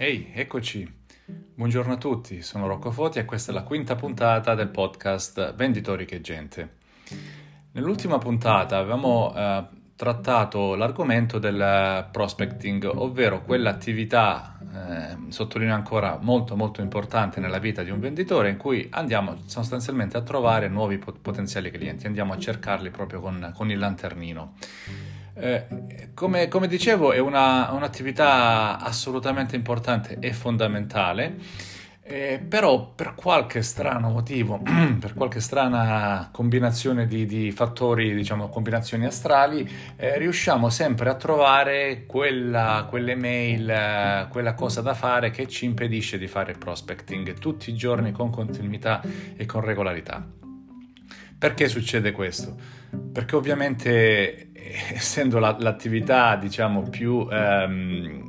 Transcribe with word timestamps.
Ehi, 0.00 0.30
eccoci. 0.32 0.88
Buongiorno 1.26 1.94
a 1.94 1.96
tutti, 1.96 2.40
sono 2.40 2.68
Rocco 2.68 2.92
Foti 2.92 3.18
e 3.18 3.24
questa 3.24 3.50
è 3.50 3.54
la 3.54 3.64
quinta 3.64 3.96
puntata 3.96 4.54
del 4.54 4.68
podcast 4.68 5.56
Venditori 5.56 6.04
che 6.04 6.20
gente. 6.20 6.76
Nell'ultima 7.72 8.18
puntata 8.18 8.78
avevamo 8.78 9.34
eh, 9.34 9.64
trattato 9.96 10.76
l'argomento 10.76 11.40
del 11.40 12.06
prospecting, 12.12 12.88
ovvero 12.94 13.42
quell'attività, 13.42 14.56
eh, 14.72 15.32
sottolineo 15.32 15.74
ancora, 15.74 16.16
molto 16.22 16.54
molto 16.54 16.80
importante 16.80 17.40
nella 17.40 17.58
vita 17.58 17.82
di 17.82 17.90
un 17.90 17.98
venditore 17.98 18.50
in 18.50 18.56
cui 18.56 18.86
andiamo 18.92 19.36
sostanzialmente 19.46 20.16
a 20.16 20.22
trovare 20.22 20.68
nuovi 20.68 20.98
potenziali 20.98 21.72
clienti, 21.72 22.06
andiamo 22.06 22.34
a 22.34 22.38
cercarli 22.38 22.90
proprio 22.90 23.18
con, 23.18 23.50
con 23.52 23.68
il 23.68 23.78
lanternino. 23.78 24.54
Eh, 25.40 25.66
come, 26.14 26.48
come, 26.48 26.66
dicevo, 26.66 27.12
è 27.12 27.18
una, 27.18 27.70
un'attività 27.70 28.80
assolutamente 28.80 29.54
importante 29.54 30.16
e 30.18 30.32
fondamentale, 30.32 31.36
eh, 32.02 32.40
però 32.46 32.92
per 32.92 33.14
qualche 33.14 33.62
strano 33.62 34.10
motivo, 34.10 34.60
per 34.98 35.14
qualche 35.14 35.38
strana 35.38 36.30
combinazione 36.32 37.06
di, 37.06 37.24
di 37.24 37.52
fattori, 37.52 38.14
diciamo 38.14 38.48
combinazioni 38.48 39.04
astrali, 39.04 39.68
eh, 39.94 40.18
riusciamo 40.18 40.70
sempre 40.70 41.08
a 41.08 41.14
trovare 41.14 42.04
quella, 42.06 42.86
quell'email, 42.88 44.26
quella 44.30 44.54
cosa 44.54 44.80
da 44.80 44.94
fare 44.94 45.30
che 45.30 45.46
ci 45.46 45.66
impedisce 45.66 46.18
di 46.18 46.26
fare 46.26 46.54
prospecting 46.54 47.38
tutti 47.38 47.70
i 47.70 47.74
giorni 47.76 48.10
con 48.10 48.30
continuità 48.30 49.00
e 49.36 49.46
con 49.46 49.60
regolarità. 49.60 50.47
Perché 51.38 51.68
succede 51.68 52.12
questo? 52.12 52.56
Perché 53.12 53.36
ovviamente 53.36 54.50
essendo 54.92 55.38
la, 55.38 55.56
l'attività 55.58 56.36
diciamo 56.36 56.82
più 56.82 57.26
ehm, 57.30 58.27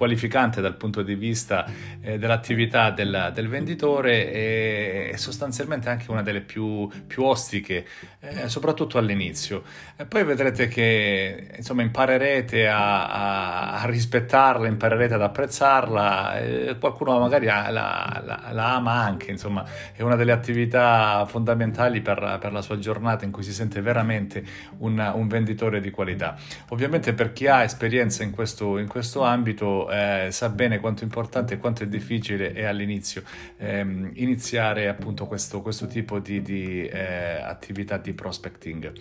qualificante 0.00 0.62
dal 0.62 0.76
punto 0.76 1.02
di 1.02 1.14
vista 1.14 1.66
eh, 2.00 2.18
dell'attività 2.18 2.90
del, 2.90 3.32
del 3.34 3.48
venditore 3.50 4.32
e, 4.32 5.12
sostanzialmente 5.16 5.90
anche 5.90 6.10
una 6.10 6.22
delle 6.22 6.40
più, 6.40 6.88
più 7.06 7.24
ostiche, 7.24 7.84
eh, 8.20 8.48
soprattutto 8.48 8.96
all'inizio. 8.96 9.62
E 9.96 10.06
poi 10.06 10.24
vedrete 10.24 10.68
che 10.68 11.50
insomma 11.54 11.82
imparerete 11.82 12.66
a, 12.66 13.08
a, 13.10 13.82
a 13.82 13.84
rispettarla, 13.84 14.68
imparerete 14.68 15.12
ad 15.12 15.20
apprezzarla, 15.20 16.38
eh, 16.38 16.76
qualcuno 16.80 17.18
magari 17.18 17.44
la, 17.44 17.68
la, 17.68 18.22
la, 18.52 18.74
ama 18.76 18.92
anche, 18.92 19.30
insomma 19.30 19.66
è 19.92 20.00
una 20.00 20.16
delle 20.16 20.32
attività 20.32 21.26
fondamentali 21.26 22.00
per, 22.00 22.38
per 22.40 22.52
la 22.52 22.62
sua 22.62 22.78
giornata 22.78 23.26
in 23.26 23.32
cui 23.32 23.42
si 23.42 23.52
sente 23.52 23.82
veramente 23.82 24.42
un, 24.78 24.98
un 25.14 25.28
venditore 25.28 25.82
di 25.82 25.90
qualità. 25.90 26.38
Ovviamente 26.70 27.12
per 27.12 27.34
chi 27.34 27.48
ha 27.48 27.64
esperienza 27.64 28.22
in 28.22 28.30
questo, 28.30 28.78
in 28.78 28.88
questo 28.88 29.24
ambito 29.24 29.88
eh, 29.90 30.28
sa 30.30 30.48
bene 30.48 30.80
quanto 30.80 31.02
è 31.02 31.04
importante 31.04 31.54
e 31.54 31.58
quanto 31.58 31.82
è 31.82 31.86
difficile 31.86 32.52
è 32.52 32.64
all'inizio 32.64 33.22
ehm, 33.58 34.12
iniziare 34.14 34.88
appunto 34.88 35.26
questo, 35.26 35.60
questo 35.62 35.86
tipo 35.86 36.18
di, 36.18 36.42
di 36.42 36.86
eh, 36.86 37.40
attività 37.42 37.96
di 37.98 38.12
prospecting. 38.12 38.92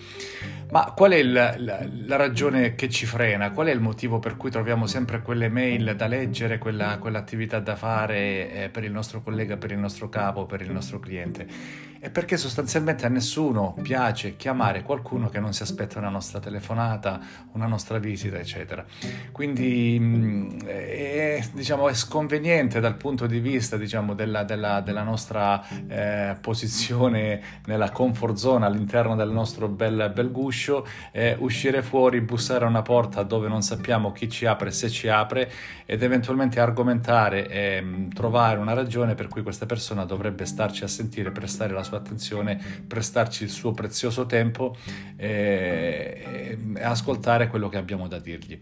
Ma 0.72 0.94
qual 0.96 1.12
è 1.12 1.18
il, 1.18 1.32
la, 1.32 1.56
la, 1.58 2.16
ragione 2.16 2.76
che 2.76 2.90
ci 2.90 3.06
frena? 3.06 3.52
Qual 3.52 3.68
è 3.68 3.72
il 3.72 3.80
motivo 3.80 4.20
per 4.20 4.38
cui 4.38 4.52
troviamo 4.52 4.86
sempre 4.88 5.22
quelle 5.22 5.50
mail 5.50 5.96
da 5.96 6.08
leggere, 6.08 6.58
quella, 6.58 6.98
quell'attività 6.98 7.60
da 7.60 7.76
fare 7.76 8.52
eh, 8.52 8.70
per 8.70 8.84
il 8.84 8.92
nostro 8.92 9.22
collega, 9.22 9.58
per 9.58 9.72
il 9.72 9.80
nostro 9.80 10.10
capo, 10.10 10.46
per 10.46 10.62
il 10.62 10.72
nostro 10.72 11.00
cliente? 11.00 11.88
È 12.02 12.10
perché 12.10 12.38
sostanzialmente 12.38 13.06
a 13.06 13.10
nessuno 13.10 13.76
piace 13.82 14.38
chiamare 14.38 14.84
qualcuno 14.84 15.28
che 15.28 15.42
non 15.42 15.52
si 15.52 15.64
aspetta 15.64 16.00
una 16.00 16.08
nostra 16.08 16.40
telefonata, 16.40 17.20
una 17.52 17.68
nostra 17.68 17.98
visita, 17.98 18.38
eccetera. 18.38 18.86
Quindi 19.34 20.00
mh, 20.00 20.64
è, 20.66 21.44
diciamo, 21.52 21.90
è, 21.90 21.94
sconveniente 21.94 22.80
dal 22.80 22.96
punto 22.96 23.28
di 23.28 23.42
vista 23.42 23.76
diciamo, 23.76 24.14
della, 24.14 24.44
della, 24.44 24.80
della, 24.80 25.04
nostra 25.04 25.62
eh, 25.90 26.38
posizione 26.40 27.42
nella 27.66 27.92
comfort 27.92 28.36
zone 28.36 28.66
all'interno 28.66 29.18
del 29.18 29.32
nostro 29.32 29.68
bel, 29.68 30.10
bel 30.16 30.32
guscio, 30.32 30.88
eh, 31.12 31.36
uscire 31.40 31.82
fuori, 31.82 32.22
bussare 32.22 32.64
a 32.64 32.70
una 32.70 32.82
porta 32.82 33.24
dove 33.24 33.50
non 33.50 33.62
sappiamo 33.62 34.14
chi 34.14 34.30
ci 34.30 34.46
apre, 34.46 34.72
se 34.72 34.90
ci 34.90 35.10
apre 35.10 35.52
ed 35.86 36.02
eventualmente 36.02 36.62
argomentare 36.62 37.50
e 37.50 38.08
trovare 38.14 38.58
una 38.58 38.74
ragione 38.74 39.16
per 39.16 39.28
cui 39.28 39.44
questa 39.44 39.66
persona 39.66 40.06
dovrebbe 40.06 40.46
starci 40.46 40.86
a 40.86 40.88
sentire, 40.88 41.32
prestare 41.32 41.74
la 41.74 41.84
sua 41.84 41.89
attenzione, 41.96 42.60
prestarci 42.88 43.44
il 43.44 43.50
suo 43.50 43.72
prezioso 43.72 44.26
tempo 44.26 44.76
e, 45.16 46.58
e 46.76 46.84
ascoltare 46.84 47.48
quello 47.48 47.70
che 47.70 47.78
abbiamo 47.78 48.08
da 48.08 48.20
dirgli. 48.20 48.60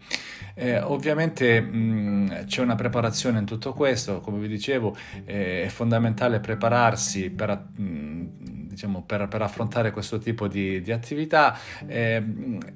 Eh, 0.53 0.79
ovviamente 0.79 1.61
mh, 1.61 2.45
c'è 2.45 2.61
una 2.61 2.75
preparazione 2.75 3.39
in 3.39 3.45
tutto 3.45 3.73
questo, 3.73 4.21
come 4.21 4.39
vi 4.39 4.47
dicevo, 4.47 4.95
eh, 5.25 5.63
è 5.63 5.67
fondamentale 5.67 6.39
prepararsi 6.39 7.29
per... 7.29 7.67
Mh, 7.75 8.56
diciamo, 8.77 9.01
per, 9.01 9.27
per, 9.27 9.41
affrontare 9.41 9.89
questo 9.89 10.19
tipo 10.19 10.47
di, 10.47 10.81
di 10.81 10.91
attività, 10.91 11.57
eh, 11.87 12.23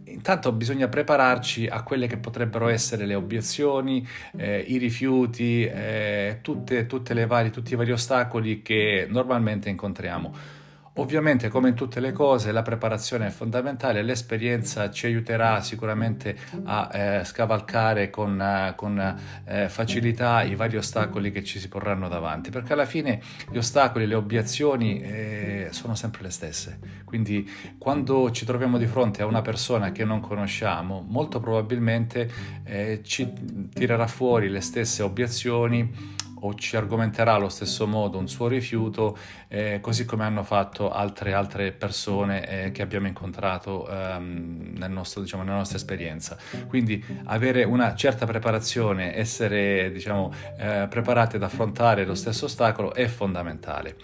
intanto 0.05 0.51
bisogna 0.51 0.87
prepararci 0.87 1.67
a 1.67 1.83
quelle 1.83 2.07
che 2.07 2.17
potrebbero 2.17 2.67
essere 2.69 3.05
le 3.05 3.13
obiezioni, 3.13 4.05
eh, 4.35 4.61
i 4.61 4.77
rifiuti, 4.77 5.63
eh, 5.63 6.39
tutte, 6.41 6.87
tutte 6.87 7.13
le 7.13 7.27
varie, 7.27 7.51
tutti 7.51 7.73
i 7.73 7.75
vari 7.75 7.91
ostacoli 7.91 8.63
che 8.63 9.05
normalmente 9.07 9.69
incontriamo. 9.69 10.59
Ovviamente, 10.95 11.47
come 11.47 11.69
in 11.69 11.75
tutte 11.75 12.01
le 12.01 12.11
cose, 12.11 12.51
la 12.51 12.63
preparazione 12.63 13.27
è 13.27 13.29
fondamentale, 13.29 14.01
l'esperienza 14.01 14.91
ci 14.91 15.05
aiuterà 15.05 15.61
sicuramente 15.61 16.35
a 16.65 16.89
eh, 16.91 17.23
scavalcare 17.23 18.09
con, 18.09 18.39
eh, 18.41 18.73
con 18.75 19.17
eh, 19.45 19.69
facilità 19.69 20.43
i 20.43 20.53
vari 20.55 20.75
ostacoli 20.75 21.31
che 21.31 21.45
ci 21.45 21.59
si 21.59 21.69
porranno 21.69 22.09
davanti, 22.09 22.49
perché 22.49 22.73
alla 22.73 22.85
fine 22.85 23.21
gli 23.49 23.57
ostacoli, 23.57 24.05
le 24.05 24.15
obiezioni 24.15 24.99
eh, 24.99 25.67
sono 25.71 25.95
sempre 25.95 26.23
le 26.23 26.29
stesse. 26.29 26.79
Quindi, 27.05 27.49
quando 27.77 28.29
ci 28.31 28.43
troviamo 28.43 28.77
di 28.77 28.85
fronte 28.85 29.21
a 29.21 29.25
una 29.25 29.41
persona 29.41 29.93
che 29.93 30.03
non 30.03 30.19
conosciamo, 30.19 31.05
molto 31.07 31.39
probabilmente 31.39 32.29
eh, 32.65 32.99
ci 33.01 33.31
tirerà 33.73 34.07
fuori 34.07 34.49
le 34.49 34.59
stesse 34.59 35.03
obiezioni 35.03 36.19
o 36.41 36.53
ci 36.55 36.75
argomenterà 36.75 37.33
allo 37.33 37.49
stesso 37.49 37.87
modo 37.87 38.17
un 38.17 38.27
suo 38.27 38.47
rifiuto, 38.47 39.17
eh, 39.47 39.79
così 39.81 40.05
come 40.05 40.23
hanno 40.23 40.43
fatto 40.43 40.91
altre, 40.91 41.33
altre 41.33 41.71
persone 41.71 42.65
eh, 42.65 42.71
che 42.71 42.81
abbiamo 42.81 43.07
incontrato 43.07 43.87
ehm, 43.89 44.73
nel 44.77 44.91
nostro, 44.91 45.21
diciamo, 45.21 45.43
nella 45.43 45.57
nostra 45.57 45.77
esperienza. 45.77 46.37
Quindi 46.67 47.03
avere 47.25 47.63
una 47.63 47.95
certa 47.95 48.25
preparazione, 48.25 49.15
essere 49.15 49.91
diciamo, 49.91 50.33
eh, 50.57 50.87
preparati 50.89 51.35
ad 51.35 51.43
affrontare 51.43 52.05
lo 52.05 52.15
stesso 52.15 52.45
ostacolo 52.45 52.93
è 52.93 53.07
fondamentale. 53.07 53.95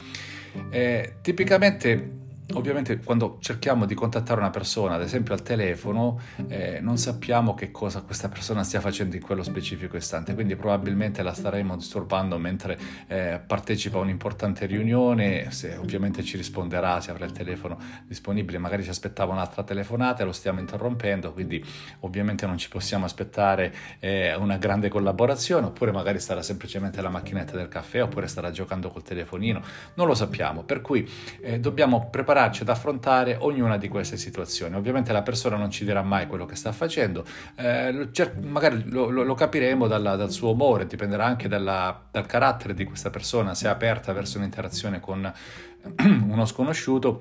Eh, 0.70 1.16
tipicamente 1.22 2.26
Ovviamente 2.54 3.00
quando 3.00 3.40
cerchiamo 3.42 3.86
di 3.86 3.94
contattare 3.94 4.40
una 4.40 4.50
persona, 4.50 4.96
ad 4.96 5.02
esempio 5.02 5.34
al 5.34 5.42
telefono, 5.42 6.18
eh, 6.48 6.80
non 6.80 6.98
sappiamo 6.98 7.54
che 7.54 7.72
cosa 7.72 8.02
questa 8.02 8.30
persona 8.30 8.64
stia 8.64 8.80
facendo 8.80 9.18
in 9.18 9.22
quello 9.22 9.44
specifico 9.44 9.98
istante, 9.98 10.34
quindi 10.34 10.56
probabilmente 10.56 11.24
la 11.24 11.34
staremo 11.34 11.76
disturbando 11.76 12.38
mentre 12.38 12.80
eh, 13.08 13.42
partecipa 13.46 13.98
a 13.98 14.02
un'importante 14.02 14.66
riunione, 14.66 15.52
se 15.52 15.76
ovviamente 15.76 16.24
ci 16.24 16.38
risponderà, 16.38 17.02
se 17.02 17.12
avrà 17.12 17.26
il 17.26 17.34
telefono 17.34 17.78
disponibile, 18.06 18.60
magari 18.60 18.84
ci 18.84 18.90
aspettava 18.90 19.34
un'altra 19.34 19.64
telefonata 19.64 20.24
e 20.24 20.26
lo 20.26 20.32
stiamo 20.32 20.62
interrompendo, 20.62 21.34
quindi 21.34 21.62
ovviamente 22.02 22.46
non 22.46 22.58
ci 22.58 22.70
possiamo 22.70 23.04
aspettare 23.04 23.76
eh, 24.00 24.34
una 24.36 24.56
grande 24.56 24.88
collaborazione, 24.88 25.66
oppure 25.66 25.92
magari 25.92 26.20
starà 26.20 26.42
semplicemente 26.42 27.00
alla 27.00 27.10
macchinetta 27.10 27.58
del 27.58 27.68
caffè, 27.68 28.04
oppure 28.04 28.28
starà 28.28 28.52
giocando 28.52 28.90
col 28.90 29.04
telefonino, 29.04 29.62
non 29.96 30.08
lo 30.08 30.16
sappiamo, 30.16 30.64
per 30.64 30.80
cui 30.80 31.06
eh, 31.42 31.60
dobbiamo 31.60 32.08
preparare 32.10 32.36
prepararci 32.38 32.62
ad 32.62 32.70
affrontare 32.70 33.36
ognuna 33.40 33.78
di 33.78 33.88
queste 33.88 34.16
situazioni. 34.16 34.76
Ovviamente 34.76 35.12
la 35.12 35.24
persona 35.24 35.58
non 35.58 35.72
ci 35.72 35.84
dirà 35.84 36.04
mai 36.04 36.28
quello 36.28 36.46
che 36.46 36.56
sta 36.56 36.72
facendo, 36.72 37.26
eh, 37.56 38.10
magari 38.42 38.84
lo, 38.90 39.10
lo, 39.10 39.24
lo 39.24 39.34
capiremo 39.34 39.88
dalla, 39.88 40.16
dal 40.16 40.32
suo 40.32 40.52
umore, 40.52 40.86
dipenderà 40.86 41.26
anche 41.26 41.48
dalla, 41.48 42.00
dal 42.12 42.28
carattere 42.28 42.76
di 42.76 42.84
questa 42.86 43.10
persona, 43.10 43.56
se 43.56 43.66
è 43.66 43.70
aperta 43.70 44.14
verso 44.14 44.38
un'interazione 44.38 45.00
con 45.00 45.32
uno 46.00 46.46
sconosciuto 46.46 47.20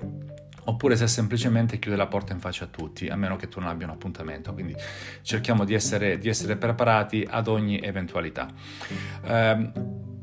oppure 0.65 0.97
se 0.97 1.07
semplicemente 1.07 1.79
chiude 1.79 1.95
la 1.95 2.07
porta 2.07 2.33
in 2.33 2.39
faccia 2.39 2.65
a 2.65 2.67
tutti, 2.67 3.07
a 3.07 3.15
meno 3.15 3.37
che 3.37 3.47
tu 3.47 3.59
non 3.59 3.69
abbia 3.69 3.87
un 3.87 3.93
appuntamento. 3.93 4.53
Quindi 4.53 4.75
cerchiamo 5.21 5.63
di 5.63 5.73
essere, 5.73 6.17
di 6.17 6.27
essere 6.27 6.57
preparati 6.57 7.25
ad 7.27 7.47
ogni 7.47 7.79
eventualità. 7.79 8.47
Eh, 9.23 9.71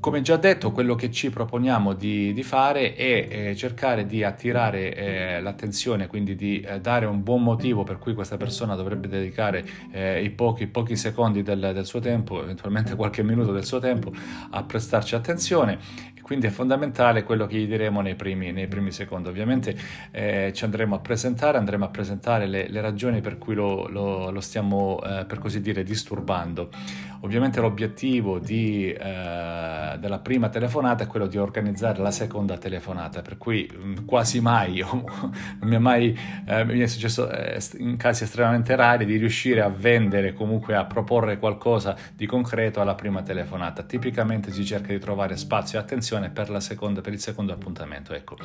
come 0.04 0.20
già 0.20 0.36
detto, 0.36 0.70
quello 0.70 0.96
che 0.96 1.10
ci 1.10 1.30
proponiamo 1.30 1.94
di, 1.94 2.34
di 2.34 2.42
fare 2.42 2.94
è 2.94 3.26
eh, 3.26 3.56
cercare 3.56 4.04
di 4.04 4.22
attirare 4.22 4.94
eh, 4.94 5.40
l'attenzione, 5.40 6.08
quindi 6.08 6.36
di 6.36 6.60
eh, 6.60 6.78
dare 6.78 7.06
un 7.06 7.22
buon 7.22 7.42
motivo 7.42 7.84
per 7.84 7.98
cui 7.98 8.12
questa 8.12 8.36
persona 8.36 8.74
dovrebbe 8.74 9.08
dedicare 9.08 9.64
eh, 9.92 10.22
i 10.22 10.28
pochi, 10.28 10.66
pochi 10.66 10.94
secondi 10.94 11.42
del, 11.42 11.70
del, 11.72 11.86
suo 11.86 12.00
tempo, 12.00 12.42
eventualmente 12.42 12.96
qualche 13.00 13.22
minuto 13.22 13.50
del 13.50 13.64
suo 13.64 13.78
tempo, 13.78 14.12
a 14.50 14.62
prestarci 14.62 15.14
attenzione. 15.14 15.78
Quindi 16.20 16.46
è 16.46 16.50
fondamentale 16.50 17.22
quello 17.22 17.46
che 17.46 17.56
gli 17.58 17.66
diremo 17.66 18.00
nei 18.00 18.14
primi, 18.14 18.50
nei 18.50 18.66
primi 18.66 18.92
secondi. 18.92 19.28
Ovviamente 19.28 19.76
eh, 20.10 20.52
ci 20.54 20.64
andremo 20.64 20.94
a 20.94 20.98
presentare, 20.98 21.58
andremo 21.58 21.84
a 21.84 21.88
presentare 21.88 22.46
le, 22.46 22.68
le 22.68 22.80
ragioni 22.80 23.20
per 23.20 23.36
cui 23.36 23.54
lo, 23.54 23.88
lo, 23.88 24.30
lo 24.30 24.40
stiamo, 24.40 25.02
eh, 25.02 25.24
per 25.26 25.38
così 25.38 25.60
dire, 25.60 25.82
disturbando. 25.82 26.70
Ovviamente 27.24 27.58
l'obiettivo 27.58 28.38
di, 28.38 28.92
eh, 28.92 29.96
della 29.98 30.18
prima 30.18 30.50
telefonata 30.50 31.04
è 31.04 31.06
quello 31.06 31.26
di 31.26 31.38
organizzare 31.38 32.02
la 32.02 32.10
seconda 32.10 32.58
telefonata, 32.58 33.22
per 33.22 33.38
cui 33.38 33.66
mh, 33.66 33.86
mm, 33.86 33.94
quasi 34.04 34.40
mai, 34.40 34.84
non 34.84 35.06
mi 35.62 35.74
è 35.74 35.78
mai 35.78 36.18
eh, 36.46 36.66
mi 36.66 36.80
è 36.80 36.86
successo 36.86 37.30
eh, 37.30 37.58
in 37.78 37.96
casi 37.96 38.24
estremamente 38.24 38.76
rari 38.76 39.06
di 39.06 39.16
riuscire 39.16 39.62
a 39.62 39.70
vendere, 39.70 40.34
comunque 40.34 40.74
a 40.76 40.84
proporre 40.84 41.38
qualcosa 41.38 41.96
di 42.14 42.26
concreto 42.26 42.82
alla 42.82 42.94
prima 42.94 43.22
telefonata. 43.22 43.82
Tipicamente 43.84 44.52
si 44.52 44.62
cerca 44.62 44.92
di 44.92 44.98
trovare 44.98 45.38
spazio 45.38 45.78
e 45.78 45.80
attenzione 45.80 46.28
per, 46.28 46.60
seconda, 46.60 47.00
per 47.00 47.14
il 47.14 47.20
secondo 47.20 47.54
appuntamento. 47.54 48.12
Ecco. 48.12 48.36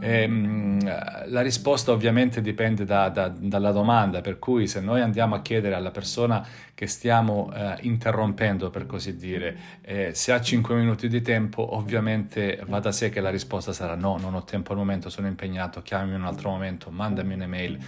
Ehm, 0.00 0.80
la 1.26 1.40
risposta 1.40 1.92
ovviamente 1.92 2.40
dipende 2.40 2.84
da, 2.84 3.10
da, 3.10 3.28
dalla 3.28 3.70
domanda, 3.70 4.20
per 4.22 4.40
cui 4.40 4.66
se 4.66 4.80
noi 4.80 5.02
andiamo 5.02 5.36
a 5.36 5.40
chiedere 5.40 5.76
alla 5.76 5.92
persona 5.92 6.44
che 6.74 6.86
stiamo 6.86 7.52
eh, 7.52 7.76
interrompendo, 8.08 8.70
per 8.70 8.86
così 8.86 9.16
dire, 9.16 9.56
eh, 9.82 10.14
se 10.14 10.32
ha 10.32 10.40
5 10.40 10.74
minuti 10.74 11.08
di 11.08 11.20
tempo, 11.20 11.76
ovviamente 11.76 12.62
va 12.66 12.80
da 12.80 12.90
sé 12.90 13.10
che 13.10 13.20
la 13.20 13.28
risposta 13.28 13.72
sarà 13.72 13.94
no, 13.94 14.16
non 14.18 14.34
ho 14.34 14.44
tempo 14.44 14.72
al 14.72 14.78
momento, 14.78 15.10
sono 15.10 15.26
impegnato, 15.26 15.82
chiamami 15.82 16.14
un 16.14 16.24
altro 16.24 16.50
momento, 16.50 16.90
mandami 16.90 17.34
un'email, 17.34 17.78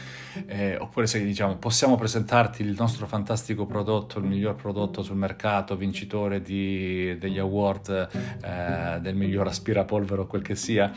eh, 0.46 0.76
oppure 0.76 1.06
se 1.06 1.24
diciamo 1.24 1.56
possiamo 1.56 1.96
presentarti 1.96 2.62
il 2.62 2.74
nostro 2.78 3.06
fantastico 3.06 3.64
prodotto, 3.64 4.18
il 4.18 4.26
miglior 4.26 4.56
prodotto 4.56 5.02
sul 5.02 5.16
mercato, 5.16 5.76
vincitore 5.76 6.42
di, 6.42 7.16
degli 7.18 7.38
award 7.38 8.08
eh, 8.42 9.00
del 9.00 9.14
miglior 9.14 9.46
aspirapolvere 9.46 10.20
o 10.22 10.26
quel 10.26 10.42
che 10.42 10.54
sia, 10.54 10.92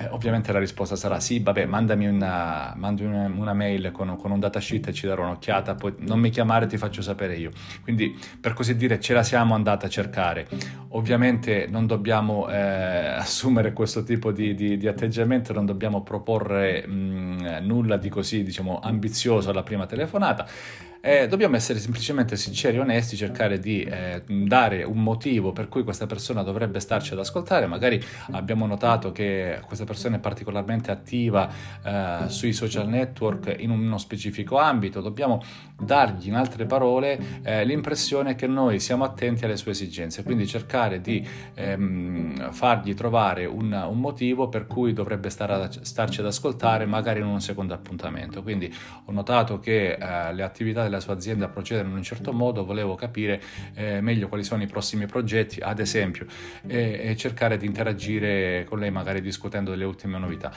eh, 0.00 0.08
ovviamente 0.10 0.50
la 0.50 0.58
risposta 0.58 0.96
sarà 0.96 1.20
sì, 1.20 1.40
vabbè, 1.40 1.66
mandami 1.66 2.06
una, 2.06 2.72
mandi 2.74 3.04
una, 3.04 3.26
una 3.26 3.52
mail 3.52 3.90
con, 3.92 4.16
con, 4.16 4.30
un 4.30 4.40
datasheet 4.40 4.88
e 4.88 4.92
ci 4.94 5.06
darò 5.06 5.24
un'occhiata, 5.24 5.74
poi 5.74 5.94
non 5.98 6.18
mi 6.18 6.30
chiamare, 6.30 6.66
ti 6.66 6.78
faccio 6.78 7.02
sapere 7.02 7.36
io. 7.36 7.50
Quindi, 7.82 8.18
per 8.40 8.54
così 8.54 8.76
dire, 8.76 8.98
ce 8.98 9.12
la 9.12 9.22
siamo 9.22 9.54
andata 9.54 9.86
a 9.86 9.88
cercare. 9.90 10.48
Ovviamente 10.88 11.66
non 11.68 11.86
dobbiamo 11.86 12.48
eh, 12.48 12.56
assumere 13.20 13.74
questo 13.74 14.02
tipo 14.02 14.32
di, 14.32 14.54
di, 14.54 14.78
di, 14.78 14.88
atteggiamento, 14.88 15.52
non 15.52 15.66
dobbiamo 15.66 16.02
proporre 16.02 16.86
mh, 16.86 17.58
nulla 17.60 17.98
di 17.98 18.08
così, 18.08 18.42
diciamo, 18.42 18.80
ambizioso 18.80 19.50
alla 19.50 19.62
prima 19.62 19.84
telefonata 19.84 20.46
eh, 21.02 21.26
dobbiamo 21.28 21.56
essere 21.56 21.78
semplicemente 21.78 22.36
sinceri 22.36 22.76
e 22.76 22.80
onesti, 22.80 23.16
cercare 23.16 23.58
di 23.58 23.82
eh, 23.82 24.22
dare 24.26 24.82
un 24.82 25.02
motivo 25.02 25.52
per 25.52 25.68
cui 25.68 25.82
questa 25.82 26.06
persona 26.06 26.42
dovrebbe 26.42 26.78
starci 26.78 27.14
ad 27.14 27.20
ascoltare. 27.20 27.66
Magari 27.66 28.02
abbiamo 28.32 28.66
notato 28.66 29.10
che 29.10 29.60
questa 29.66 29.84
persona 29.84 30.16
è 30.16 30.18
particolarmente 30.18 30.90
attiva 30.90 31.50
eh, 31.82 32.28
sui 32.28 32.52
social 32.52 32.88
network 32.88 33.56
in 33.58 33.70
uno 33.70 33.96
specifico 33.96 34.58
ambito. 34.58 35.00
Dobbiamo 35.00 35.42
dargli, 35.80 36.28
in 36.28 36.34
altre 36.34 36.66
parole, 36.66 37.18
eh, 37.42 37.64
l'impressione 37.64 38.34
che 38.34 38.46
noi 38.46 38.78
siamo 38.78 39.04
attenti 39.04 39.46
alle 39.46 39.56
sue 39.56 39.72
esigenze, 39.72 40.22
quindi 40.22 40.46
cercare 40.46 41.00
di 41.00 41.26
ehm, 41.54 42.52
fargli 42.52 42.92
trovare 42.92 43.46
un, 43.46 43.72
un, 43.72 43.98
motivo 43.98 44.48
per 44.48 44.66
cui 44.66 44.92
dovrebbe 44.92 45.30
ad, 45.38 45.80
starci 45.80 46.20
ad 46.20 46.26
ascoltare, 46.26 46.84
magari 46.84 47.20
in 47.20 47.26
un 47.26 47.40
secondo 47.40 47.72
appuntamento. 47.72 48.42
Quindi 48.42 48.72
ho 49.06 49.12
notato 49.12 49.58
che 49.58 49.92
eh, 49.92 50.34
le 50.34 50.42
attività 50.42 50.88
della 50.90 51.00
sua 51.00 51.14
azienda 51.14 51.48
procedono 51.48 51.88
in 51.90 51.96
un 51.96 52.02
certo 52.02 52.32
modo, 52.32 52.64
volevo 52.64 52.96
capire 52.96 53.40
eh, 53.74 54.00
meglio 54.00 54.28
quali 54.28 54.44
sono 54.44 54.62
i 54.62 54.66
prossimi 54.66 55.06
progetti, 55.06 55.60
ad 55.60 55.78
esempio, 55.78 56.26
e, 56.66 57.00
e, 57.02 57.16
cercare 57.16 57.56
di 57.56 57.64
interagire 57.64 58.64
con 58.68 58.78
lei 58.78 58.90
magari 58.90 59.20
discutendo 59.20 59.70
delle 59.70 59.84
ultime 59.84 60.18
novità. 60.18 60.52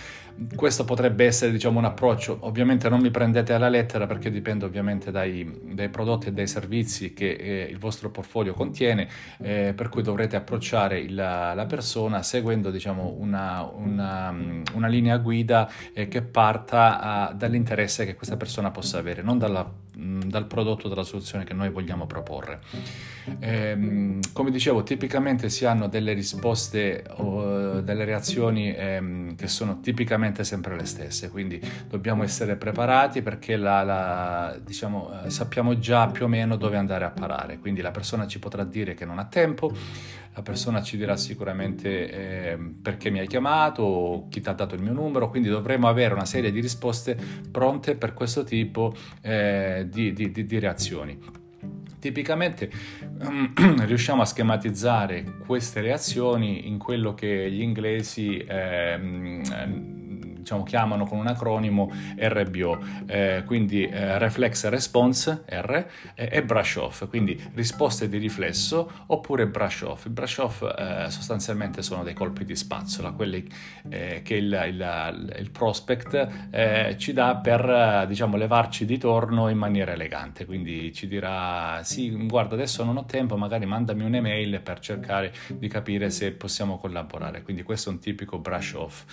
Questo 0.56 0.84
potrebbe 0.84 1.26
essere 1.26 1.52
diciamo, 1.52 1.80
un 1.80 1.86
approccio, 1.86 2.38
ovviamente 2.42 2.90
non 2.90 3.00
mi 3.00 3.12
prendete 3.12 3.54
alla 3.54 3.70
lettera 3.70 4.08
perché 4.08 4.32
dipende 4.32 4.66
ovviamente 4.66 5.12
dai, 5.12 5.60
dai 5.74 5.90
prodotti 5.90 6.28
e 6.28 6.34
dai 6.34 6.48
servizi 6.48 7.14
che 7.14 7.32
eh, 7.32 7.68
il 7.70 7.78
vostro 7.78 8.10
portfolio 8.10 8.54
contiene, 8.54 9.08
eh, 9.42 9.74
per 9.76 9.90
cui 9.90 10.02
dovrete 10.02 10.36
approcciare 10.36 11.00
il, 11.00 11.14
la 11.14 11.66
persona 11.68 12.24
seguendo 12.24 12.72
diciamo, 12.72 13.16
una, 13.20 13.62
una, 13.62 14.36
una, 14.74 14.88
linea 14.88 15.18
guida 15.18 15.70
eh, 15.94 16.08
che 16.08 16.22
parta 16.22 17.30
uh, 17.32 17.36
dall'interesse 17.36 18.06
che 18.06 18.16
questa 18.16 18.38
persona 18.38 18.72
possa 18.72 18.98
avere, 18.98 19.22
non 19.22 19.38
dalla 19.38 19.70
dal 20.26 20.46
prodotto, 20.46 20.88
dalla 20.88 21.04
soluzione 21.04 21.44
che 21.44 21.54
noi 21.54 21.70
vogliamo 21.70 22.06
proporre. 22.06 22.60
Eh, 23.40 24.20
come 24.34 24.52
dicevo, 24.52 24.84
tipicamente 24.84 25.50
si 25.50 25.66
hanno 25.66 25.88
delle 25.88 26.14
risposte 26.14 27.06
o 27.16 27.82
delle 27.82 28.06
reazioni 28.06 28.74
ehm, 28.74 29.36
che 29.36 29.48
sono 29.48 29.80
tipicamente 29.80 30.44
sempre 30.44 30.76
le 30.76 30.86
stesse, 30.86 31.30
quindi 31.30 31.62
dobbiamo 31.88 32.24
essere 32.24 32.56
preparati 32.56 33.22
perché 33.22 33.56
la, 33.56 33.84
la, 33.84 34.58
diciamo, 34.64 35.24
eh, 35.26 35.30
sappiamo 35.30 35.80
già 35.80 36.08
più 36.08 36.26
o 36.26 36.28
meno 36.28 36.56
dove 36.56 36.78
andare 36.78 37.06
a 37.06 37.10
parare, 37.10 37.60
quindi 37.60 37.82
la 37.82 37.92
persona 37.92 38.28
ci 38.28 38.40
potrà 38.40 38.64
dire 38.64 38.94
che 38.94 39.06
non 39.06 39.20
ha 39.20 39.26
tempo, 39.26 39.72
la 40.36 40.42
persona 40.42 40.82
ci 40.82 40.98
dirà 40.98 41.16
sicuramente 41.16 42.10
eh, 42.10 42.58
perché 42.82 43.10
mi 43.10 43.20
hai 43.20 43.28
chiamato 43.28 44.26
chi 44.30 44.42
ti 44.42 44.50
ha 44.50 44.54
dato 44.54 44.76
il 44.76 44.82
mio 44.82 44.94
numero, 44.94 45.30
quindi 45.30 45.48
dovremo 45.48 45.88
avere 45.88 46.14
una 46.14 46.26
serie 46.26 46.52
di 46.52 46.60
risposte 46.60 47.18
pronte 47.52 47.96
per 47.96 48.14
questo 48.14 48.44
tipo 48.44 48.94
eh, 49.22 49.86
di, 49.90 50.12
di, 50.14 50.32
di, 50.32 50.46
di 50.46 50.60
reazioni. 50.60 51.20
Tipicamente 52.00 52.70
riusciamo 53.86 54.22
a 54.22 54.26
schematizzare 54.26 55.24
queste 55.46 55.82
reazioni 55.82 56.68
in 56.68 56.78
quello 56.78 57.14
che 57.14 57.50
gli 57.52 57.62
inglesi 57.62 58.38
eh, 58.38 59.00
diciamo, 60.44 60.64
chiamano 60.64 61.06
con 61.06 61.18
un 61.18 61.28
acronimo 61.28 61.92
RBO, 62.18 62.80
eh, 63.08 63.44
quindi 63.46 63.86
eh, 63.86 64.18
Reflex 64.20 64.68
Response 64.68 65.44
R 65.48 65.86
eh, 66.14 66.30
e 66.32 66.44
Brush 66.44 66.76
Off, 66.76 67.08
quindi 67.08 67.42
risposte 67.56 68.08
di 68.08 68.18
riflesso 68.18 68.92
oppure 69.08 69.48
Brush 69.48 69.82
Off. 69.82 70.06
Il 70.06 70.12
Brush 70.12 70.38
Off 70.38 70.62
eh, 70.62 71.10
sostanzialmente 71.10 71.82
sono 71.82 72.04
dei 72.04 72.14
colpi 72.14 72.44
di 72.44 72.56
spazzola, 72.56 73.12
quelli 73.12 73.48
eh, 73.90 74.22
che 74.24 74.36
il, 74.36 74.66
il, 74.68 75.36
il 75.40 75.50
prospect 75.52 76.28
eh, 76.52 76.96
ci 76.98 77.14
dà 77.14 77.38
per 77.38 78.06
diciamo, 78.08 78.36
levarci 78.36 78.86
di 78.86 78.98
torno 78.98 79.48
in 79.48 79.58
maniera 79.58 79.94
elegante, 79.94 80.46
quindi 80.46 80.94
ci 80.94 81.08
dirà 81.08 81.80
sì, 81.84 82.10
guarda 82.28 82.56
adesso 82.56 82.84
non 82.84 82.98
ho 82.98 83.06
tempo, 83.06 83.38
magari 83.38 83.66
mandami 83.66 84.04
un'email 84.04 84.60
per 84.62 84.80
cercare 84.80 85.32
di 85.48 85.70
capire 85.70 86.10
se 86.10 86.34
possiamo 86.34 86.78
collaborare, 86.78 87.42
quindi 87.44 87.64
questo 87.64 87.90
è 87.90 87.94
un 87.94 88.00
tipico 88.00 88.40
brush 88.40 88.74
off. 88.74 89.04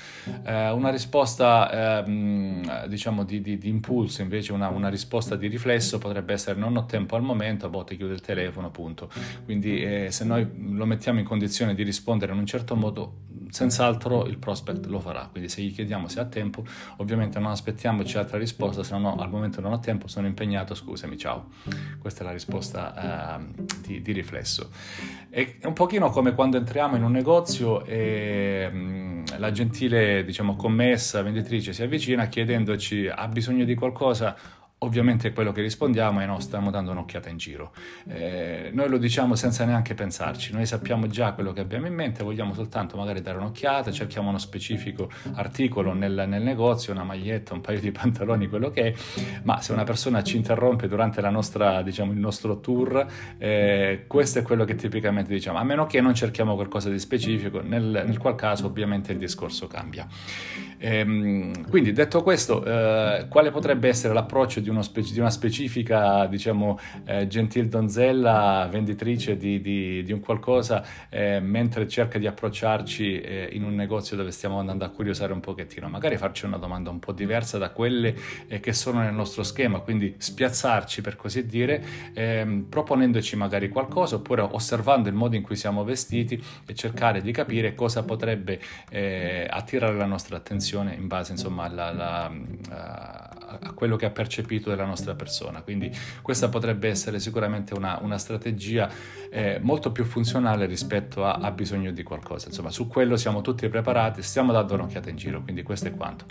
una 0.44 0.90
risposta 0.90 1.19
risposta 1.20 2.02
ehm, 2.02 2.86
diciamo 2.86 3.24
di, 3.24 3.40
di, 3.40 3.58
di, 3.58 3.68
impulso, 3.68 4.22
invece 4.22 4.52
una, 4.52 4.68
una, 4.68 4.88
risposta 4.88 5.36
di 5.36 5.48
riflesso 5.48 5.98
potrebbe 5.98 6.32
essere 6.32 6.58
non 6.58 6.76
ho 6.76 6.86
tempo 6.86 7.16
al 7.16 7.22
momento, 7.22 7.66
a 7.66 7.68
volte 7.68 7.96
chiude 7.96 8.14
il 8.14 8.20
telefono, 8.20 8.68
appunto. 8.68 9.10
Quindi 9.44 9.82
eh, 9.82 10.10
se 10.10 10.24
noi 10.24 10.48
lo 10.72 10.86
mettiamo 10.86 11.18
in 11.18 11.26
condizione 11.26 11.74
di 11.74 11.82
rispondere 11.82 12.32
in 12.32 12.38
un 12.38 12.46
certo 12.46 12.74
modo, 12.74 13.28
senz'altro 13.50 14.26
il 14.26 14.38
prospect 14.38 14.86
lo 14.86 15.00
farà. 15.00 15.28
Quindi 15.30 15.48
se 15.48 15.62
gli 15.62 15.72
chiediamo 15.72 16.08
se 16.08 16.20
ha 16.20 16.24
tempo, 16.24 16.64
ovviamente 16.96 17.38
non 17.38 17.50
aspettiamoci 17.50 18.16
altra 18.16 18.38
risposta, 18.38 18.82
se 18.82 18.96
no 18.96 19.16
al 19.16 19.30
momento 19.30 19.60
non 19.60 19.72
ho 19.72 19.78
tempo, 19.78 20.08
sono 20.08 20.26
impegnato, 20.26 20.74
scusami, 20.74 21.16
ciao. 21.16 21.48
Questa 21.98 22.22
è 22.22 22.24
la 22.24 22.32
risposta 22.32 23.38
eh, 23.38 23.64
di, 23.86 24.02
di, 24.02 24.12
riflesso. 24.12 24.70
È 25.28 25.58
un 25.64 25.72
pochino 25.72 26.10
come 26.10 26.34
quando 26.34 26.56
entriamo 26.56 26.96
in 26.96 27.02
un 27.02 27.12
negozio 27.12 27.84
e 27.84 28.68
mm, 28.72 29.24
la 29.38 29.50
gentile, 29.50 30.24
diciamo, 30.24 30.56
commessa, 30.56 31.22
venditrice 31.22 31.72
si 31.72 31.82
avvicina 31.82 32.26
chiedendoci 32.26 33.08
ha 33.08 33.28
bisogno 33.28 33.64
di 33.64 33.74
qualcosa 33.74 34.36
Ovviamente 34.82 35.34
quello 35.34 35.52
che 35.52 35.60
rispondiamo 35.60 36.20
è 36.20 36.26
no, 36.26 36.40
stiamo 36.40 36.70
dando 36.70 36.92
un'occhiata 36.92 37.28
in 37.28 37.36
giro. 37.36 37.72
Eh, 38.08 38.70
noi 38.72 38.88
lo 38.88 38.96
diciamo 38.96 39.34
senza 39.34 39.66
neanche 39.66 39.92
pensarci, 39.92 40.54
noi 40.54 40.64
sappiamo 40.64 41.06
già 41.06 41.32
quello 41.32 41.52
che 41.52 41.60
abbiamo 41.60 41.86
in 41.86 41.92
mente, 41.92 42.24
vogliamo 42.24 42.54
soltanto 42.54 42.96
magari 42.96 43.20
dare 43.20 43.36
un'occhiata, 43.36 43.92
cerchiamo 43.92 44.30
uno 44.30 44.38
specifico 44.38 45.10
articolo 45.34 45.92
nel, 45.92 46.24
nel 46.26 46.40
negozio, 46.40 46.94
una 46.94 47.04
maglietta, 47.04 47.52
un 47.52 47.60
paio 47.60 47.78
di 47.78 47.90
pantaloni, 47.92 48.48
quello 48.48 48.70
che 48.70 48.86
è, 48.86 48.94
ma 49.42 49.60
se 49.60 49.72
una 49.72 49.84
persona 49.84 50.22
ci 50.22 50.38
interrompe 50.38 50.88
durante 50.88 51.20
nostra, 51.28 51.82
diciamo, 51.82 52.12
il 52.12 52.18
nostro 52.18 52.60
tour, 52.60 53.06
eh, 53.36 54.04
questo 54.06 54.38
è 54.38 54.42
quello 54.42 54.64
che 54.64 54.76
tipicamente 54.76 55.30
diciamo, 55.30 55.58
a 55.58 55.62
meno 55.62 55.84
che 55.84 56.00
non 56.00 56.14
cerchiamo 56.14 56.54
qualcosa 56.54 56.88
di 56.88 56.98
specifico, 56.98 57.60
nel, 57.60 58.04
nel 58.06 58.16
qual 58.16 58.34
caso 58.34 58.64
ovviamente 58.64 59.12
il 59.12 59.18
discorso 59.18 59.66
cambia. 59.66 60.06
Eh, 60.78 61.52
quindi 61.68 61.92
detto 61.92 62.22
questo, 62.22 62.64
eh, 62.64 63.26
quale 63.28 63.50
potrebbe 63.50 63.88
essere 63.88 64.14
l'approccio 64.14 64.60
di 64.60 64.69
di, 64.72 64.82
speci- 64.82 65.12
di 65.12 65.20
una 65.20 65.30
specifica, 65.30 66.26
diciamo, 66.26 66.78
eh, 67.04 67.26
gentil 67.26 67.68
donzella 67.68 68.68
venditrice 68.70 69.36
di, 69.36 69.60
di, 69.60 70.02
di 70.02 70.12
un 70.12 70.20
qualcosa 70.20 70.84
eh, 71.08 71.40
mentre 71.40 71.88
cerca 71.88 72.18
di 72.18 72.26
approcciarci 72.26 73.20
eh, 73.20 73.48
in 73.52 73.64
un 73.64 73.74
negozio 73.74 74.16
dove 74.16 74.30
stiamo 74.30 74.58
andando 74.58 74.84
a 74.84 74.88
curiosare 74.88 75.32
un 75.32 75.40
pochettino. 75.40 75.88
Magari 75.88 76.16
farci 76.16 76.44
una 76.44 76.56
domanda 76.56 76.90
un 76.90 76.98
po' 76.98 77.12
diversa 77.12 77.58
da 77.58 77.70
quelle 77.70 78.14
eh, 78.48 78.60
che 78.60 78.72
sono 78.72 79.00
nel 79.00 79.14
nostro 79.14 79.42
schema, 79.42 79.80
quindi 79.80 80.14
spiazzarci 80.16 81.00
per 81.00 81.16
così 81.16 81.46
dire, 81.46 81.82
ehm, 82.14 82.66
proponendoci 82.68 83.36
magari 83.36 83.68
qualcosa 83.68 84.16
oppure 84.16 84.42
osservando 84.42 85.08
il 85.08 85.14
modo 85.14 85.36
in 85.36 85.42
cui 85.42 85.56
siamo 85.56 85.84
vestiti 85.84 86.42
e 86.66 86.74
cercare 86.74 87.20
di 87.20 87.32
capire 87.32 87.74
cosa 87.74 88.02
potrebbe 88.02 88.60
eh, 88.90 89.46
attirare 89.48 89.94
la 89.96 90.06
nostra 90.06 90.36
attenzione 90.36 90.94
in 90.94 91.06
base 91.06 91.32
insomma 91.32 91.64
alla, 91.64 91.86
alla, 91.86 92.32
a, 92.70 93.30
a, 93.60 93.72
quello 93.72 93.96
che 93.96 94.06
ha 94.06 94.10
percepito 94.10 94.70
della 94.70 94.84
nostra 94.84 95.14
persona. 95.14 95.62
Quindi 95.62 95.90
questa 96.22 96.48
potrebbe 96.48 96.88
essere 96.88 97.18
sicuramente 97.18 97.74
una, 97.74 97.98
una 98.02 98.18
strategia 98.18 98.88
eh, 99.30 99.58
molto 99.62 99.92
più 99.92 100.04
funzionale 100.04 100.66
rispetto 100.66 101.24
a, 101.24 101.34
a 101.34 101.50
bisogno 101.50 101.90
di 101.90 102.02
qualcosa. 102.02 102.48
Insomma, 102.48 102.70
su 102.70 102.86
quello 102.86 103.16
siamo 103.16 103.40
tutti 103.40 103.68
preparati, 103.68 104.22
stiamo 104.22 104.52
dando 104.52 104.74
un'occhiata 104.74 105.10
in 105.10 105.16
giro, 105.16 105.42
quindi 105.42 105.62
questo 105.62 105.88
è 105.88 105.94
quanto. 105.94 106.26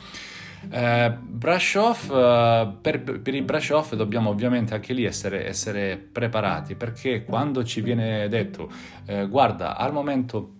Eh, 0.69 1.17
brush 1.21 1.75
off, 1.75 2.11
eh, 2.11 2.73
per, 2.81 3.01
per, 3.01 3.33
i 3.33 3.41
brush 3.41 3.69
off 3.69 3.93
dobbiamo 3.95 4.29
ovviamente 4.29 4.73
anche 4.73 4.93
lì 4.93 5.05
essere, 5.05 5.47
essere 5.47 5.97
preparati 5.97 6.75
perché 6.75 7.23
quando 7.23 7.63
ci 7.63 7.79
viene 7.79 8.27
detto 8.27 8.69
eh, 9.05 9.25
guarda 9.27 9.77
al 9.77 9.93
momento 9.93 10.55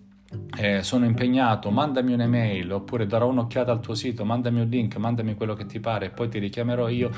eh, 0.58 0.82
sono 0.82 1.04
impegnato, 1.04 1.70
mandami 1.70 2.12
un'email 2.12 2.72
oppure 2.72 3.06
darò 3.06 3.28
un'occhiata 3.28 3.72
al 3.72 3.80
tuo 3.80 3.94
sito, 3.94 4.24
mandami 4.24 4.60
un 4.60 4.68
link, 4.68 4.96
mandami 4.96 5.34
quello 5.34 5.54
che 5.54 5.66
ti 5.66 5.80
pare 5.80 6.06
e 6.06 6.10
poi 6.10 6.28
ti 6.28 6.38
richiamerò 6.38 6.88
io. 6.88 7.10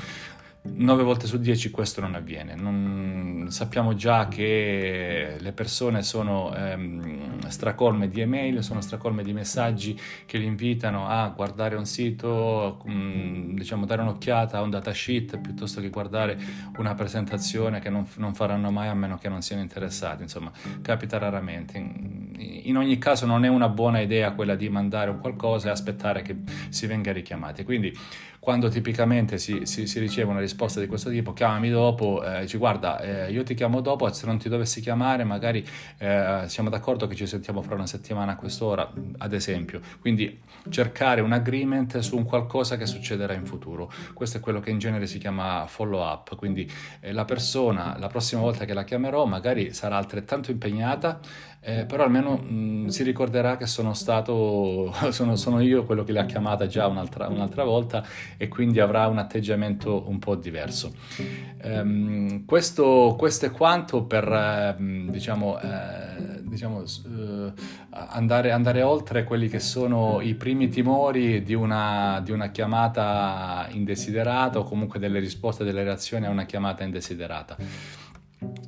9 0.65 1.03
volte 1.03 1.27
su 1.27 1.39
10 1.39 1.71
questo 1.71 1.99
non 1.99 2.15
avviene. 2.15 2.55
Non, 2.55 3.47
sappiamo 3.49 3.95
già 3.95 4.29
che 4.29 5.35
le 5.37 5.51
persone 5.51 6.03
sono 6.03 6.55
ehm, 6.55 7.47
stracolme 7.49 8.07
di 8.07 8.21
email, 8.21 8.63
sono 8.63 8.79
stracolme 8.79 9.23
di 9.23 9.33
messaggi 9.33 9.99
che 10.25 10.37
li 10.37 10.45
invitano 10.45 11.07
a 11.07 11.27
guardare 11.35 11.75
un 11.75 11.85
sito, 11.85 12.81
mm, 12.87 13.55
diciamo 13.55 13.85
dare 13.85 14.03
un'occhiata 14.03 14.57
a 14.57 14.61
un 14.61 14.69
datasheet 14.69 15.37
piuttosto 15.39 15.81
che 15.81 15.89
guardare 15.89 16.39
una 16.77 16.93
presentazione 16.93 17.79
che 17.81 17.89
non, 17.89 18.07
non, 18.15 18.33
faranno 18.33 18.71
mai 18.71 18.87
a 18.87 18.93
meno 18.93 19.17
che 19.17 19.27
non 19.27 19.41
siano 19.41 19.61
interessati. 19.61 20.21
Insomma, 20.21 20.51
capita 20.81 21.17
raramente. 21.17 22.22
In, 22.37 22.77
ogni 22.77 22.97
caso 22.97 23.25
non 23.25 23.45
è 23.45 23.47
una 23.47 23.69
buona 23.69 23.99
idea 23.99 24.33
quella 24.33 24.55
di 24.55 24.69
mandare 24.69 25.09
un 25.09 25.19
qualcosa 25.19 25.67
e 25.67 25.71
aspettare 25.71 26.21
che 26.21 26.35
si 26.69 26.87
venga 26.87 27.11
richiamati. 27.11 27.63
Quindi 27.63 27.95
quando 28.43 28.67
tipicamente 28.67 29.37
si, 29.37 29.65
si, 29.65 29.87
si, 29.87 29.99
riceve 29.99 30.29
una 30.29 30.41
risposta 30.41 30.81
di 30.81 30.87
questo 30.87 31.09
tipo, 31.09 31.31
chiamami 31.31 31.69
dopo, 31.69 32.21
eh, 32.25 32.41
dici 32.41 32.57
guarda, 32.57 32.99
eh, 32.99 33.31
io 33.31 33.41
ti 33.43 33.53
chiamo 33.53 33.79
dopo, 33.79 34.11
se 34.11 34.25
non 34.25 34.37
ti 34.37 34.49
dovessi 34.49 34.81
chiamare 34.81 35.23
magari 35.23 35.65
eh, 35.97 36.43
siamo 36.47 36.69
d'accordo 36.69 37.07
che 37.07 37.15
ci 37.15 37.25
sentiamo 37.25 37.61
fra 37.61 37.75
una 37.75 37.87
settimana 37.87 38.33
a 38.33 38.35
quest'ora, 38.35 38.91
ad 39.19 39.31
esempio. 39.31 39.79
Quindi 40.01 40.41
cercare 40.67 41.21
un 41.21 41.31
agreement 41.31 41.99
su 41.99 42.17
un 42.17 42.25
qualcosa 42.25 42.75
che 42.75 42.85
succederà 42.85 43.33
in 43.33 43.45
futuro. 43.45 43.89
Questo 44.13 44.39
è 44.39 44.39
quello 44.41 44.59
che 44.59 44.71
in 44.71 44.77
genere 44.77 45.07
si 45.07 45.19
chiama 45.19 45.65
follow 45.65 46.01
up, 46.01 46.35
quindi 46.35 46.69
eh, 46.99 47.13
la 47.13 47.23
persona 47.23 47.95
la 47.97 48.07
prossima 48.07 48.41
volta 48.41 48.65
che 48.65 48.73
la 48.73 48.83
chiamerò 48.83 49.23
magari 49.23 49.71
sarà 49.71 49.95
altrettanto 49.95 50.51
impegnata, 50.51 51.21
eh, 51.61 51.85
però 51.85 52.03
almeno 52.03 52.35
mh, 52.35 52.53
mm, 52.53 52.87
si 52.87 53.03
ricorderà 53.03 53.55
che 53.55 53.67
sono 53.67 53.93
stato, 53.93 54.93
sono, 55.11 55.37
sono, 55.37 55.61
io 55.61 55.85
quello 55.85 56.03
che 56.03 56.11
l'ha 56.11 56.25
chiamata 56.25 56.67
già 56.67 56.87
un'altra, 56.87 57.27
un'altra 57.29 57.63
volta 57.63 58.05
e 58.37 58.47
quindi 58.47 58.79
avrà 58.79 59.07
un 59.07 59.17
atteggiamento 59.17 60.07
un 60.07 60.19
po' 60.19 60.35
diverso. 60.35 60.93
Um, 61.63 62.45
questo, 62.45 63.15
questo, 63.17 63.45
è 63.45 63.51
quanto 63.51 64.03
per 64.03 64.27
uh, 64.27 65.09
diciamo, 65.09 65.57
uh, 65.61 66.41
diciamo 66.41 66.79
uh, 66.79 67.53
andare, 67.89 68.51
andare, 68.51 68.81
oltre 68.81 69.23
quelli 69.23 69.47
che 69.47 69.59
sono 69.59 70.19
i 70.21 70.35
primi 70.35 70.69
timori 70.69 71.43
di 71.43 71.53
una, 71.53 72.21
di 72.23 72.31
una 72.31 72.49
chiamata 72.49 73.67
indesiderata 73.71 74.59
o 74.59 74.63
comunque 74.63 74.99
delle 74.99 75.19
risposte, 75.19 75.63
delle 75.63 75.83
reazioni 75.83 76.25
a 76.25 76.29
una 76.29 76.45
chiamata 76.45 76.83
indesiderata 76.83 77.55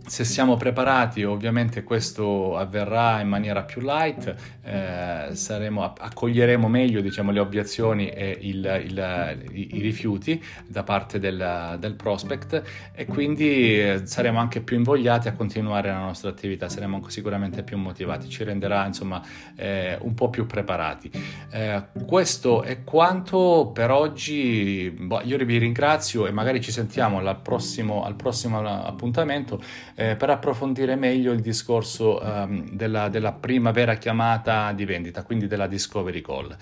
se 0.08 0.24
siamo 0.24 0.56
preparati, 0.56 1.24
ovviamente 1.24 1.84
questo 1.84 2.58
avverrà 2.58 3.22
in 3.22 3.28
maniera 3.28 3.64
più 3.64 3.82
light, 3.82 4.36
eh, 4.64 5.36
saremo, 5.36 5.94
accoglieremo 5.98 6.68
meglio 6.68 7.02
diciamo, 7.02 7.32
le 7.32 7.40
obiezioni 7.40 8.10
e 8.10 8.38
il, 8.42 8.84
il, 8.86 9.38
i, 9.52 9.78
i, 9.78 9.82
rifiuti 9.82 10.44
da 10.68 10.84
parte 10.84 11.20
del, 11.20 11.78
del, 11.80 11.94
prospect 11.96 12.62
e 12.94 13.06
quindi 13.06 13.82
eh, 13.82 14.02
saremo 14.06 14.40
anche 14.40 14.62
più 14.62 14.78
invogliati 14.78 15.28
a 15.28 15.34
continuare 15.34 15.90
la 15.90 16.00
nostra 16.00 16.30
attività, 16.30 16.70
saremo 16.70 17.08
sicuramente 17.10 17.64
più 17.64 17.78
motivati, 17.78 18.30
ci 18.30 18.44
renderà 18.44 18.86
insomma 18.86 19.22
eh, 19.56 19.98
un 20.02 20.14
po' 20.14 20.30
più 20.30 20.46
preparati. 20.46 21.12
Eh, 21.50 21.84
questo 22.06 22.62
è 22.62 22.84
quanto 22.84 23.72
per 23.74 23.92
oggi, 23.92 24.94
boh, 24.96 25.22
io 25.24 25.38
vi 25.38 25.58
ringrazio 25.58 26.28
e 26.28 26.32
magari 26.32 26.62
ci 26.62 26.72
sentiamo 26.72 27.22
prossimo, 27.42 28.04
al 28.04 28.16
prossimo 28.16 28.60
appuntamento 28.66 29.62
eh, 29.96 30.16
per 30.16 30.30
approfondire 30.30 30.96
meglio 30.96 31.32
il 31.32 31.40
discorso 31.40 32.22
um, 32.22 32.70
della, 32.70 33.10
della, 33.10 33.32
prima 33.32 33.72
vera 33.72 33.96
chiamata 33.96 34.72
di 34.74 34.86
vendita, 34.86 35.24
quindi 35.24 35.48
della 35.48 35.68
discovery 35.68 36.22
call. 36.22 36.56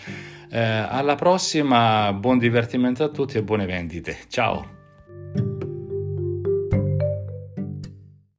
Eh, 0.50 0.60
alla 0.60 1.16
prossima, 1.16 2.14
buon 2.14 2.38
divertimento 2.38 3.04
a 3.04 3.10
tutti 3.10 3.38
e 3.38 3.44
buone 3.44 3.66
vendite. 3.66 4.18
Ciao! 4.28 4.73